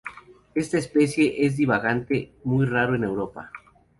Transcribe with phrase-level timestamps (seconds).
[0.55, 3.51] Esta especie es un divagante muy raro en Europa.